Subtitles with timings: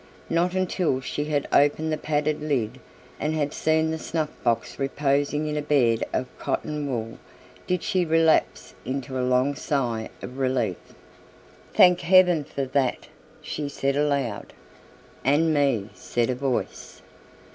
[0.31, 2.79] Not until she had opened the padded lid
[3.19, 7.19] and had seen the snuffbox reposing in a bed of cotton wool
[7.67, 10.79] did she relapse into a long sigh of relief.
[11.75, 13.09] "Thank heaven for that,"
[13.43, 14.53] she said aloud.
[15.23, 17.03] "And me," said a voice.